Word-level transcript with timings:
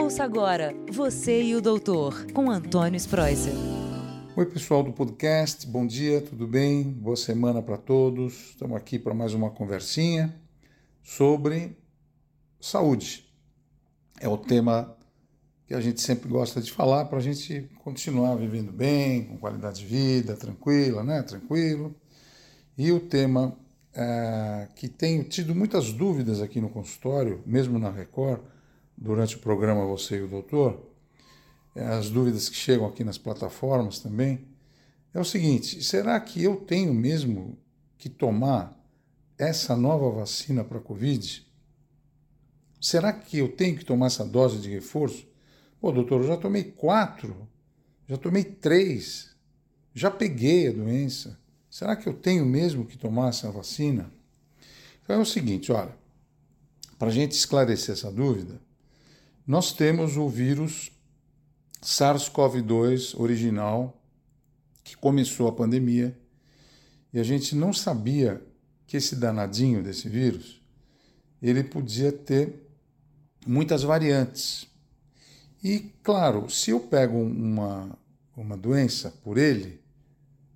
Ouça 0.00 0.22
agora 0.22 0.72
Você 0.92 1.42
e 1.42 1.56
o 1.56 1.60
Doutor, 1.60 2.30
com 2.32 2.52
Antônio 2.52 2.96
Spreuser. 2.96 3.52
Oi, 4.36 4.46
pessoal 4.46 4.80
do 4.80 4.92
podcast, 4.92 5.66
bom 5.66 5.84
dia, 5.84 6.20
tudo 6.20 6.46
bem? 6.46 6.84
Boa 6.84 7.16
semana 7.16 7.60
para 7.60 7.76
todos. 7.76 8.50
Estamos 8.50 8.76
aqui 8.76 8.96
para 8.96 9.12
mais 9.12 9.34
uma 9.34 9.50
conversinha 9.50 10.32
sobre 11.02 11.76
saúde. 12.60 13.28
É 14.20 14.28
o 14.28 14.38
tema 14.38 14.96
que 15.66 15.74
a 15.74 15.80
gente 15.80 16.00
sempre 16.00 16.28
gosta 16.28 16.60
de 16.60 16.70
falar 16.70 17.06
para 17.06 17.18
a 17.18 17.22
gente 17.22 17.68
continuar 17.82 18.36
vivendo 18.36 18.70
bem, 18.70 19.24
com 19.24 19.36
qualidade 19.36 19.80
de 19.80 19.86
vida, 19.86 20.36
tranquila, 20.36 21.02
né? 21.02 21.24
Tranquilo. 21.24 21.92
E 22.78 22.92
o 22.92 23.00
tema 23.00 23.58
é, 23.92 24.68
que 24.76 24.86
tenho 24.86 25.24
tido 25.24 25.56
muitas 25.56 25.92
dúvidas 25.92 26.40
aqui 26.40 26.60
no 26.60 26.68
consultório, 26.68 27.42
mesmo 27.44 27.80
na 27.80 27.90
Record, 27.90 28.40
durante 29.00 29.36
o 29.36 29.38
programa 29.38 29.86
Você 29.86 30.16
e 30.16 30.22
o 30.22 30.28
Doutor, 30.28 30.90
é, 31.74 31.84
as 31.84 32.10
dúvidas 32.10 32.48
que 32.48 32.56
chegam 32.56 32.86
aqui 32.86 33.04
nas 33.04 33.16
plataformas 33.16 34.00
também, 34.00 34.46
é 35.14 35.20
o 35.20 35.24
seguinte: 35.24 35.82
será 35.82 36.18
que 36.20 36.42
eu 36.42 36.56
tenho 36.56 36.92
mesmo 36.92 37.56
que 37.96 38.08
tomar 38.08 38.76
essa 39.38 39.76
nova 39.76 40.10
vacina 40.10 40.64
para 40.64 40.78
a 40.78 40.82
Covid? 40.82 41.46
Será 42.80 43.12
que 43.12 43.38
eu 43.38 43.48
tenho 43.48 43.76
que 43.76 43.84
tomar 43.84 44.06
essa 44.06 44.24
dose 44.24 44.58
de 44.58 44.68
reforço? 44.68 45.26
Pô, 45.80 45.92
doutor, 45.92 46.22
eu 46.22 46.28
já 46.28 46.36
tomei 46.36 46.64
quatro, 46.64 47.48
já 48.08 48.16
tomei 48.16 48.44
três, 48.44 49.34
já 49.94 50.10
peguei 50.10 50.68
a 50.68 50.72
doença. 50.72 51.38
Será 51.70 51.94
que 51.94 52.08
eu 52.08 52.14
tenho 52.14 52.44
mesmo 52.44 52.84
que 52.84 52.96
tomar 52.96 53.28
essa 53.28 53.50
vacina? 53.50 54.10
Então 55.02 55.16
é 55.16 55.18
o 55.18 55.24
seguinte, 55.24 55.70
olha, 55.70 55.94
para 56.98 57.08
a 57.08 57.12
gente 57.12 57.32
esclarecer 57.32 57.94
essa 57.94 58.10
dúvida, 58.10 58.60
nós 59.48 59.72
temos 59.72 60.18
o 60.18 60.28
vírus 60.28 60.92
SARS-CoV-2 61.80 63.18
original, 63.18 63.98
que 64.84 64.94
começou 64.94 65.48
a 65.48 65.52
pandemia, 65.52 66.14
e 67.14 67.18
a 67.18 67.22
gente 67.22 67.56
não 67.56 67.72
sabia 67.72 68.42
que 68.86 68.98
esse 68.98 69.16
danadinho 69.16 69.82
desse 69.82 70.06
vírus, 70.06 70.60
ele 71.40 71.64
podia 71.64 72.12
ter 72.12 72.68
muitas 73.46 73.82
variantes. 73.82 74.66
E, 75.64 75.94
claro, 76.02 76.50
se 76.50 76.72
eu 76.72 76.80
pego 76.80 77.16
uma, 77.16 77.98
uma 78.36 78.54
doença 78.54 79.10
por 79.24 79.38
ele, 79.38 79.80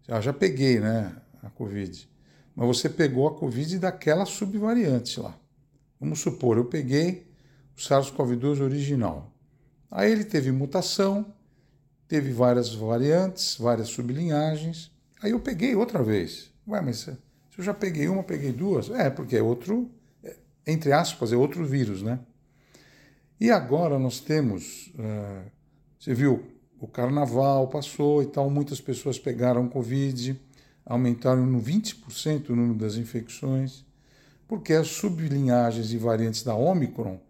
já, 0.06 0.20
já 0.20 0.34
peguei 0.34 0.80
né, 0.80 1.16
a 1.42 1.48
Covid, 1.48 2.06
mas 2.54 2.66
você 2.66 2.90
pegou 2.90 3.26
a 3.26 3.38
Covid 3.38 3.78
daquela 3.78 4.26
subvariante 4.26 5.18
lá. 5.18 5.34
Vamos 5.98 6.20
supor, 6.20 6.58
eu 6.58 6.66
peguei 6.66 7.31
o 7.76 7.80
SARS-CoV-2 7.80 8.60
original. 8.60 9.32
Aí 9.90 10.10
ele 10.10 10.24
teve 10.24 10.50
mutação, 10.50 11.26
teve 12.08 12.32
várias 12.32 12.74
variantes, 12.74 13.56
várias 13.56 13.88
sublinhagens. 13.88 14.90
Aí 15.22 15.32
eu 15.32 15.40
peguei 15.40 15.74
outra 15.74 16.02
vez. 16.02 16.50
Ué, 16.66 16.80
mas 16.80 16.98
se 16.98 17.16
eu 17.58 17.64
já 17.64 17.74
peguei 17.74 18.08
uma, 18.08 18.22
peguei 18.22 18.52
duas? 18.52 18.90
É, 18.90 19.10
porque 19.10 19.36
é 19.36 19.42
outro, 19.42 19.90
é, 20.24 20.36
entre 20.66 20.92
aspas, 20.92 21.32
é 21.32 21.36
outro 21.36 21.64
vírus, 21.64 22.02
né? 22.02 22.20
E 23.38 23.50
agora 23.50 23.98
nós 23.98 24.20
temos, 24.20 24.92
uh, 24.94 25.50
você 25.98 26.14
viu, 26.14 26.44
o 26.80 26.86
carnaval 26.86 27.68
passou 27.68 28.22
e 28.22 28.26
tal, 28.26 28.48
muitas 28.48 28.80
pessoas 28.80 29.18
pegaram 29.18 29.68
Covid, 29.68 30.40
aumentaram 30.86 31.44
no 31.44 31.60
20% 31.60 32.50
o 32.50 32.56
número 32.56 32.78
das 32.78 32.96
infecções, 32.96 33.84
porque 34.46 34.72
as 34.72 34.88
sublinhagens 34.88 35.92
e 35.92 35.98
variantes 35.98 36.42
da 36.42 36.54
Omicron 36.54 37.20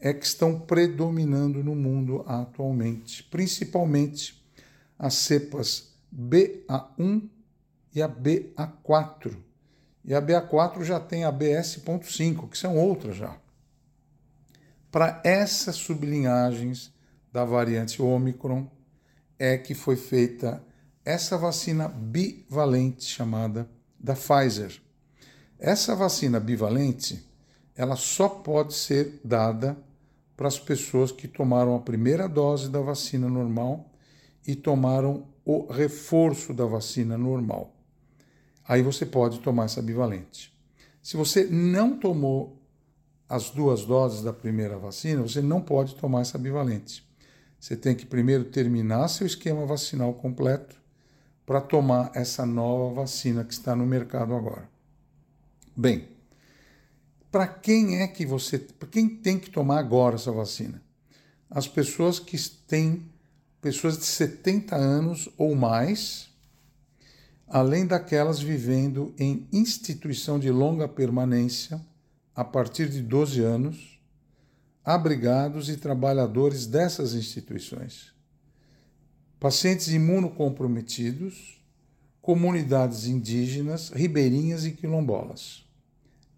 é 0.00 0.12
que 0.12 0.24
estão 0.24 0.60
predominando 0.60 1.62
no 1.62 1.74
mundo 1.74 2.24
atualmente, 2.26 3.22
principalmente 3.24 4.42
as 4.98 5.14
cepas 5.14 5.92
BA1 6.14 7.28
e 7.94 8.02
a 8.02 8.08
BA4. 8.08 9.36
E 10.04 10.14
a 10.14 10.22
BA4 10.22 10.84
já 10.84 11.00
tem 11.00 11.24
a 11.24 11.32
BS.5, 11.32 12.48
que 12.48 12.56
são 12.56 12.76
outras 12.76 13.16
já. 13.16 13.36
Para 14.90 15.20
essas 15.24 15.76
sublinhagens 15.76 16.92
da 17.32 17.44
variante 17.44 18.00
Omicron 18.00 18.66
é 19.38 19.58
que 19.58 19.74
foi 19.74 19.96
feita 19.96 20.62
essa 21.04 21.36
vacina 21.36 21.88
bivalente 21.88 23.04
chamada 23.04 23.68
da 23.98 24.14
Pfizer. 24.14 24.80
Essa 25.58 25.94
vacina 25.94 26.40
bivalente, 26.40 27.26
ela 27.74 27.96
só 27.96 28.28
pode 28.28 28.74
ser 28.74 29.20
dada 29.24 29.76
para 30.38 30.46
as 30.46 30.56
pessoas 30.56 31.10
que 31.10 31.26
tomaram 31.26 31.74
a 31.74 31.80
primeira 31.80 32.28
dose 32.28 32.70
da 32.70 32.80
vacina 32.80 33.28
normal 33.28 33.90
e 34.46 34.54
tomaram 34.54 35.26
o 35.44 35.66
reforço 35.66 36.54
da 36.54 36.64
vacina 36.64 37.18
normal. 37.18 37.74
Aí 38.66 38.80
você 38.80 39.04
pode 39.04 39.40
tomar 39.40 39.64
essa 39.64 39.82
bivalente. 39.82 40.56
Se 41.02 41.16
você 41.16 41.42
não 41.44 41.98
tomou 41.98 42.56
as 43.28 43.50
duas 43.50 43.84
doses 43.84 44.22
da 44.22 44.32
primeira 44.32 44.78
vacina, 44.78 45.22
você 45.22 45.42
não 45.42 45.60
pode 45.60 45.96
tomar 45.96 46.20
essa 46.20 46.38
bivalente. 46.38 47.04
Você 47.58 47.76
tem 47.76 47.96
que 47.96 48.06
primeiro 48.06 48.44
terminar 48.44 49.08
seu 49.08 49.26
esquema 49.26 49.66
vacinal 49.66 50.14
completo 50.14 50.80
para 51.44 51.60
tomar 51.60 52.12
essa 52.14 52.46
nova 52.46 52.94
vacina 52.94 53.42
que 53.42 53.52
está 53.52 53.74
no 53.74 53.84
mercado 53.84 54.32
agora. 54.36 54.70
Bem, 55.76 56.06
para 57.30 57.46
quem 57.46 58.00
é 58.00 58.08
que 58.08 58.24
você, 58.24 58.58
para 58.58 58.88
quem 58.88 59.08
tem 59.08 59.38
que 59.38 59.50
tomar 59.50 59.78
agora 59.78 60.16
essa 60.16 60.32
vacina? 60.32 60.82
As 61.50 61.66
pessoas 61.66 62.18
que 62.18 62.38
têm 62.66 63.02
pessoas 63.60 63.98
de 63.98 64.04
70 64.04 64.76
anos 64.76 65.28
ou 65.36 65.54
mais, 65.54 66.28
além 67.46 67.86
daquelas 67.86 68.40
vivendo 68.40 69.14
em 69.18 69.46
instituição 69.52 70.38
de 70.38 70.50
longa 70.50 70.86
permanência 70.86 71.80
a 72.34 72.44
partir 72.44 72.88
de 72.88 73.02
12 73.02 73.40
anos, 73.42 74.00
abrigados 74.84 75.68
e 75.68 75.76
trabalhadores 75.76 76.66
dessas 76.66 77.14
instituições, 77.14 78.14
pacientes 79.38 79.88
imunocomprometidos, 79.88 81.60
comunidades 82.22 83.06
indígenas, 83.06 83.90
ribeirinhas 83.90 84.64
e 84.64 84.72
quilombolas. 84.72 85.67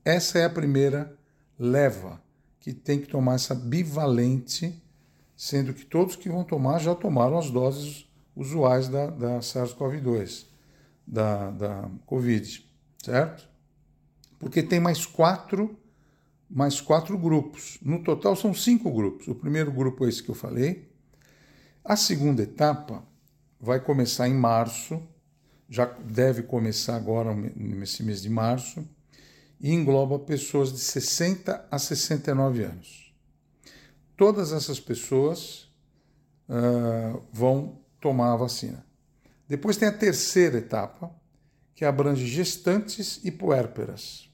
Essa 0.05 0.39
é 0.39 0.45
a 0.45 0.51
primeira 0.51 1.17
leva 1.59 2.23
que 2.59 2.73
tem 2.73 3.01
que 3.01 3.07
tomar 3.07 3.35
essa 3.35 3.55
bivalente, 3.55 4.83
sendo 5.37 5.75
que 5.75 5.85
todos 5.85 6.17
que 6.17 6.29
vão 6.29 6.43
tomar 6.43 6.79
já 6.79 6.95
tomaram 6.95 7.39
as 7.39 7.51
doses 7.51 8.09
usuais 8.35 8.89
da, 8.89 9.09
da 9.09 9.39
SARS-CoV-2, 9.41 10.47
da, 11.07 11.51
da 11.51 11.91
Covid, 12.07 12.67
certo? 13.03 13.49
Porque 14.39 14.63
tem 14.63 14.81
mais 14.81 15.05
quatro, 15.05 15.79
mais 16.49 16.81
quatro 16.81 17.19
grupos. 17.19 17.79
No 17.83 18.03
total 18.03 18.35
são 18.35 18.55
cinco 18.55 18.91
grupos. 18.91 19.29
O 19.29 19.35
primeiro 19.35 19.71
grupo 19.71 20.05
é 20.05 20.09
esse 20.09 20.23
que 20.23 20.31
eu 20.31 20.35
falei. 20.35 20.91
A 21.85 21.97
segunda 21.97 22.43
etapa 22.43 23.05
vai 23.61 23.81
começar 23.81 24.29
em 24.29 24.35
março, 24.35 25.03
já 25.69 25.85
deve 25.85 26.43
começar 26.43 26.97
agora 26.97 27.35
nesse 27.35 28.03
mês 28.03 28.23
de 28.23 28.31
março 28.31 28.87
e 29.61 29.73
engloba 29.73 30.19
pessoas 30.19 30.73
de 30.73 30.79
60 30.79 31.67
a 31.71 31.79
69 31.79 32.65
anos. 32.65 33.15
Todas 34.17 34.53
essas 34.53 34.81
pessoas 34.81 35.71
uh, 36.49 37.23
vão 37.33 37.79
tomar 38.01 38.33
a 38.33 38.37
vacina. 38.37 38.85
Depois 39.47 39.77
tem 39.77 39.89
a 39.89 39.93
terceira 39.93 40.59
etapa, 40.59 41.15
que 41.75 41.85
abrange 41.85 42.27
gestantes 42.27 43.21
e 43.25 43.31
puérperas. 43.31 44.31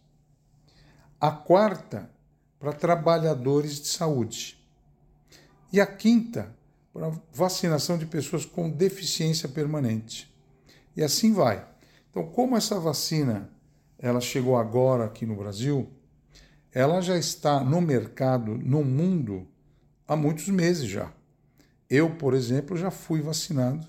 A 1.21 1.31
quarta, 1.31 2.11
para 2.59 2.73
trabalhadores 2.73 3.81
de 3.81 3.89
saúde. 3.89 4.59
E 5.73 5.81
a 5.81 5.87
quinta, 5.87 6.55
para 6.93 7.13
vacinação 7.33 7.99
de 7.99 8.07
pessoas 8.07 8.45
com 8.45 8.71
deficiência 8.71 9.49
permanente. 9.49 10.33
E 10.97 11.03
assim 11.03 11.33
vai. 11.33 11.67
Então, 12.11 12.27
como 12.27 12.57
essa 12.57 12.81
vacina 12.81 13.51
ela 13.99 14.21
chegou 14.21 14.57
agora 14.57 15.05
aqui 15.05 15.25
no 15.25 15.37
Brasil, 15.37 15.89
ela 16.73 17.01
já 17.01 17.17
está 17.17 17.61
no 17.61 17.81
mercado, 17.81 18.57
no 18.59 18.85
mundo, 18.85 19.47
há 20.07 20.15
muitos 20.15 20.49
meses 20.49 20.89
já. 20.89 21.11
Eu, 21.89 22.11
por 22.17 22.35
exemplo, 22.35 22.77
já 22.77 22.91
fui 22.91 23.21
vacinado 23.21 23.87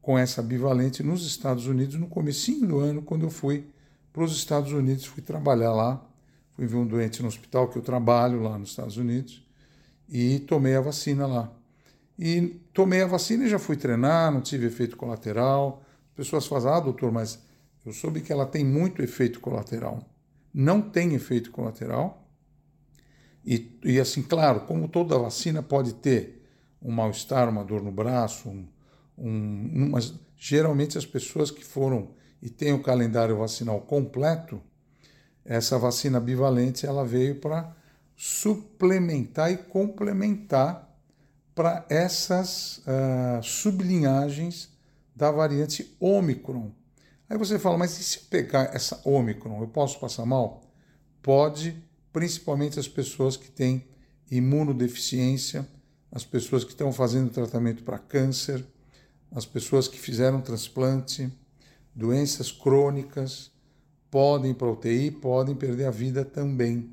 com 0.00 0.18
essa 0.18 0.42
bivalente 0.42 1.02
nos 1.02 1.24
Estados 1.24 1.66
Unidos 1.66 1.94
no 1.94 2.08
comecinho 2.08 2.66
do 2.66 2.78
ano, 2.80 3.02
quando 3.02 3.22
eu 3.22 3.30
fui 3.30 3.64
para 4.12 4.24
os 4.24 4.36
Estados 4.36 4.72
Unidos, 4.72 5.06
fui 5.06 5.22
trabalhar 5.22 5.72
lá, 5.72 6.04
fui 6.54 6.66
ver 6.66 6.76
um 6.76 6.86
doente 6.86 7.22
no 7.22 7.28
hospital 7.28 7.68
que 7.68 7.78
eu 7.78 7.82
trabalho 7.82 8.42
lá 8.42 8.58
nos 8.58 8.70
Estados 8.70 8.96
Unidos 8.96 9.46
e 10.08 10.40
tomei 10.40 10.76
a 10.76 10.80
vacina 10.80 11.26
lá. 11.26 11.50
E 12.18 12.60
tomei 12.74 13.00
a 13.00 13.06
vacina 13.06 13.44
e 13.44 13.48
já 13.48 13.58
fui 13.58 13.76
treinar, 13.76 14.30
não 14.30 14.42
tive 14.42 14.66
efeito 14.66 14.96
colateral. 14.96 15.82
As 16.10 16.16
pessoas 16.16 16.46
falam, 16.46 16.74
ah, 16.74 16.80
doutor, 16.80 17.10
mas 17.10 17.38
eu 17.84 17.92
soube 17.92 18.20
que 18.20 18.32
ela 18.32 18.46
tem 18.46 18.64
muito 18.64 19.02
efeito 19.02 19.40
colateral. 19.40 20.04
Não 20.52 20.80
tem 20.80 21.14
efeito 21.14 21.50
colateral. 21.50 22.28
E, 23.44 23.78
e 23.84 23.98
assim, 23.98 24.22
claro, 24.22 24.60
como 24.60 24.88
toda 24.88 25.18
vacina 25.18 25.62
pode 25.62 25.94
ter 25.94 26.46
um 26.80 26.92
mal-estar, 26.92 27.48
uma 27.48 27.64
dor 27.64 27.82
no 27.82 27.90
braço, 27.90 28.48
um, 28.48 28.66
um, 29.18 29.90
mas 29.90 30.14
geralmente 30.36 30.98
as 30.98 31.06
pessoas 31.06 31.50
que 31.50 31.64
foram 31.64 32.10
e 32.40 32.50
têm 32.50 32.72
o 32.72 32.82
calendário 32.82 33.38
vacinal 33.38 33.80
completo, 33.80 34.60
essa 35.44 35.78
vacina 35.78 36.20
bivalente 36.20 36.86
ela 36.86 37.04
veio 37.04 37.36
para 37.36 37.74
suplementar 38.16 39.52
e 39.52 39.56
complementar 39.56 40.88
para 41.54 41.84
essas 41.88 42.78
uh, 42.78 43.42
sublinhagens 43.42 44.70
da 45.14 45.30
variante 45.30 45.96
Ômicron. 46.00 46.72
Aí 47.32 47.38
você 47.38 47.58
fala, 47.58 47.78
mas 47.78 47.98
e 47.98 48.04
se 48.04 48.18
eu 48.18 48.22
pegar 48.28 48.74
essa 48.74 49.00
Ômicron, 49.06 49.62
eu 49.62 49.66
posso 49.66 49.98
passar 49.98 50.26
mal? 50.26 50.70
Pode, 51.22 51.82
principalmente 52.12 52.78
as 52.78 52.86
pessoas 52.86 53.38
que 53.38 53.50
têm 53.50 53.86
imunodeficiência, 54.30 55.66
as 56.10 56.26
pessoas 56.26 56.62
que 56.62 56.72
estão 56.72 56.92
fazendo 56.92 57.30
tratamento 57.30 57.84
para 57.84 57.98
câncer, 57.98 58.62
as 59.30 59.46
pessoas 59.46 59.88
que 59.88 59.98
fizeram 59.98 60.42
transplante, 60.42 61.32
doenças 61.94 62.52
crônicas, 62.52 63.50
podem 64.10 64.52
para 64.52 64.70
UTI, 64.70 65.10
podem 65.10 65.54
perder 65.54 65.86
a 65.86 65.90
vida 65.90 66.26
também. 66.26 66.90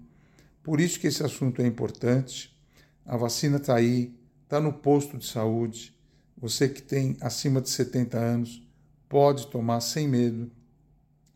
Por 0.63 0.79
isso 0.79 1.01
que 1.01 1.07
esse 1.07 1.21
assunto 1.21 1.61
é 1.61 1.67
importante. 1.67 2.57
A 3.05 3.17
vacina 3.17 3.57
está 3.57 3.75
aí, 3.75 4.17
está 4.45 4.61
no 4.61 4.71
posto 4.71 5.17
de 5.17 5.25
saúde. 5.25 5.93
Você 6.37 6.69
que 6.69 6.81
tem 6.81 7.17
acima 7.19 7.59
de 7.59 7.69
70 7.69 8.17
anos 8.17 8.68
pode 9.09 9.47
tomar 9.47 9.81
sem 9.81 10.07
medo. 10.07 10.49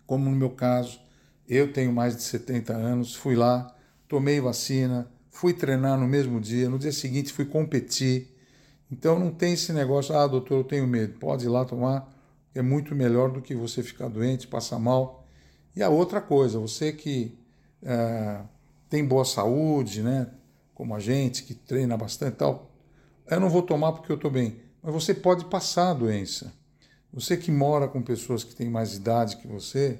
Como 0.05 0.29
no 0.29 0.35
meu 0.35 0.51
caso, 0.51 1.01
eu 1.49 1.73
tenho 1.73 1.91
mais 1.91 2.15
de 2.15 2.21
70 2.21 2.71
anos, 2.71 3.15
fui 3.15 3.35
lá, 3.35 3.75
tomei 4.07 4.39
vacina, 4.39 5.11
fui 5.31 5.53
treinar 5.53 5.99
no 5.99 6.07
mesmo 6.07 6.39
dia, 6.39 6.69
no 6.69 6.77
dia 6.77 6.91
seguinte 6.91 7.33
fui 7.33 7.45
competir. 7.45 8.33
Então 8.91 9.17
não 9.17 9.31
tem 9.31 9.53
esse 9.53 9.73
negócio, 9.73 10.15
ah, 10.15 10.27
doutor, 10.27 10.59
eu 10.59 10.63
tenho 10.63 10.87
medo. 10.87 11.17
Pode 11.17 11.45
ir 11.45 11.49
lá 11.49 11.65
tomar, 11.65 12.07
é 12.53 12.61
muito 12.61 12.93
melhor 12.93 13.31
do 13.31 13.41
que 13.41 13.55
você 13.55 13.81
ficar 13.81 14.07
doente, 14.07 14.47
passar 14.47 14.77
mal. 14.77 15.25
E 15.75 15.81
a 15.81 15.89
outra 15.89 16.21
coisa, 16.21 16.59
você 16.59 16.93
que 16.93 17.35
é, 17.81 18.41
tem 18.87 19.03
boa 19.03 19.25
saúde, 19.25 20.03
né, 20.03 20.29
como 20.75 20.93
a 20.93 20.99
gente, 20.99 21.43
que 21.43 21.55
treina 21.55 21.97
bastante 21.97 22.33
e 22.33 22.37
tal, 22.37 22.71
eu 23.27 23.39
não 23.39 23.49
vou 23.49 23.63
tomar 23.63 23.93
porque 23.93 24.11
eu 24.11 24.15
estou 24.15 24.29
bem. 24.29 24.57
Mas 24.83 24.93
você 24.93 25.13
pode 25.13 25.45
passar 25.45 25.89
a 25.89 25.93
doença. 25.93 26.53
Você 27.13 27.37
que 27.37 27.51
mora 27.51 27.87
com 27.87 28.01
pessoas 28.01 28.43
que 28.43 28.55
têm 28.55 28.69
mais 28.69 28.95
idade 28.95 29.37
que 29.37 29.47
você, 29.47 29.99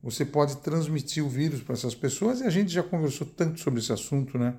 você 0.00 0.24
pode 0.24 0.58
transmitir 0.58 1.24
o 1.24 1.28
vírus 1.28 1.60
para 1.60 1.74
essas 1.74 1.96
pessoas 1.96 2.40
e 2.40 2.44
a 2.44 2.50
gente 2.50 2.72
já 2.72 2.82
conversou 2.82 3.26
tanto 3.26 3.58
sobre 3.58 3.80
esse 3.80 3.92
assunto, 3.92 4.38
né? 4.38 4.54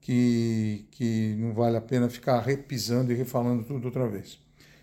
Que, 0.00 0.84
que 0.90 1.36
não 1.38 1.54
vale 1.54 1.76
a 1.76 1.80
pena 1.80 2.10
ficar 2.10 2.40
repisando 2.40 3.12
e 3.12 3.14
refalando 3.14 3.62
tudo 3.62 3.84
outra 3.84 4.08
vez. 4.08 4.36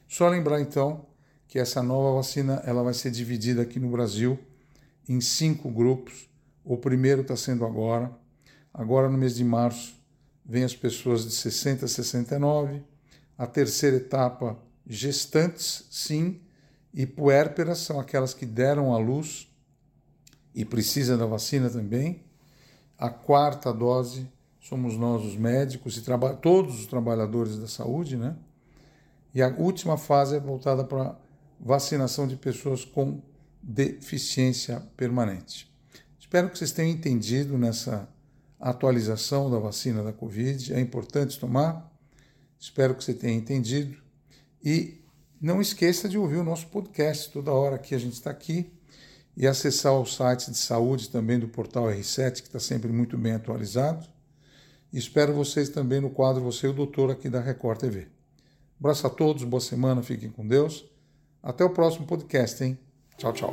Só 0.07 0.29
lembrar 0.29 0.61
então 0.61 1.05
que 1.45 1.59
essa 1.59 1.83
nova 1.83 2.15
vacina 2.15 2.63
ela 2.65 2.83
vai 2.83 2.93
ser 2.93 3.11
dividida 3.11 3.63
aqui 3.63 3.77
no 3.77 3.89
Brasil 3.89 4.39
em 5.09 5.19
cinco 5.19 5.69
grupos. 5.69 6.29
O 6.63 6.77
primeiro 6.77 7.21
está 7.21 7.35
sendo 7.35 7.65
agora. 7.65 8.09
Agora 8.73 9.09
no 9.09 9.17
mês 9.17 9.35
de 9.35 9.43
março 9.43 9.93
vem 10.45 10.63
as 10.63 10.75
pessoas 10.75 11.25
de 11.25 11.31
60 11.31 11.83
a 11.83 11.87
69, 11.87 12.81
a 13.37 13.45
terceira 13.45 13.97
etapa, 13.97 14.57
gestantes, 14.89 15.85
sim, 15.91 16.41
e 16.91 17.05
puérperas 17.05 17.77
são 17.77 17.99
aquelas 17.99 18.33
que 18.33 18.45
deram 18.45 18.93
à 18.93 18.97
luz 18.97 19.47
e 20.53 20.65
precisam 20.65 21.17
da 21.17 21.27
vacina 21.27 21.69
também. 21.69 22.23
A 22.97 23.09
quarta 23.09 23.71
dose 23.71 24.27
somos 24.59 24.97
nós, 24.97 25.23
os 25.23 25.35
médicos 25.35 25.95
e 25.95 26.03
todos 26.41 26.79
os 26.79 26.87
trabalhadores 26.87 27.57
da 27.57 27.67
saúde, 27.67 28.17
né? 28.17 28.35
E 29.33 29.41
a 29.41 29.47
última 29.49 29.97
fase 29.97 30.35
é 30.35 30.39
voltada 30.39 30.83
para 30.83 31.15
vacinação 31.59 32.27
de 32.27 32.35
pessoas 32.35 32.83
com 32.83 33.21
deficiência 33.61 34.81
permanente. 34.97 35.71
Espero 36.19 36.49
que 36.49 36.57
vocês 36.57 36.71
tenham 36.71 36.91
entendido 36.91 37.57
nessa 37.57 38.09
atualização 38.59 39.49
da 39.49 39.59
vacina 39.59 40.03
da 40.03 40.11
Covid. 40.11 40.73
É 40.73 40.79
importante 40.79 41.39
tomar. 41.39 41.91
Espero 42.59 42.95
que 42.95 43.03
você 43.03 43.13
tenha 43.13 43.37
entendido. 43.37 44.08
E 44.63 44.99
não 45.41 45.61
esqueça 45.61 46.09
de 46.09 46.17
ouvir 46.17 46.37
o 46.37 46.43
nosso 46.43 46.67
podcast 46.67 47.31
toda 47.31 47.51
hora 47.51 47.77
que 47.77 47.95
a 47.95 47.99
gente 47.99 48.13
está 48.13 48.29
aqui 48.29 48.71
e 49.35 49.47
acessar 49.47 49.93
o 49.93 50.05
site 50.05 50.51
de 50.51 50.57
saúde 50.57 51.09
também 51.09 51.39
do 51.39 51.47
portal 51.47 51.85
R7, 51.85 52.41
que 52.41 52.47
está 52.47 52.59
sempre 52.59 52.91
muito 52.91 53.17
bem 53.17 53.33
atualizado. 53.33 54.05
E 54.91 54.97
espero 54.97 55.33
vocês 55.33 55.69
também 55.69 56.01
no 56.01 56.09
quadro 56.09 56.43
Você 56.43 56.67
e 56.67 56.69
o 56.71 56.73
Doutor 56.73 57.11
aqui 57.11 57.29
da 57.29 57.39
Record 57.39 57.79
TV. 57.79 58.07
abraço 58.79 59.07
a 59.07 59.09
todos, 59.09 59.43
boa 59.43 59.61
semana, 59.61 60.03
fiquem 60.03 60.29
com 60.29 60.45
Deus. 60.45 60.85
Até 61.41 61.63
o 61.63 61.69
próximo 61.69 62.05
podcast, 62.05 62.61
hein? 62.61 62.77
Tchau, 63.17 63.31
tchau. 63.31 63.51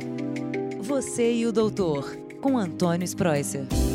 Você 0.81 1.33
e 1.33 1.45
o 1.45 1.53
Doutor, 1.53 2.17
com 2.41 2.57
Antônio 2.57 3.05
Spreuser. 3.05 3.86